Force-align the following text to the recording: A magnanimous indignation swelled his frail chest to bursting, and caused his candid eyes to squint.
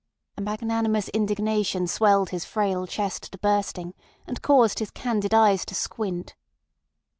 A 0.35 0.41
magnanimous 0.41 1.09
indignation 1.09 1.85
swelled 1.85 2.31
his 2.31 2.43
frail 2.43 2.87
chest 2.87 3.31
to 3.33 3.37
bursting, 3.37 3.93
and 4.25 4.41
caused 4.41 4.79
his 4.79 4.89
candid 4.89 5.31
eyes 5.31 5.63
to 5.65 5.75
squint. 5.75 6.33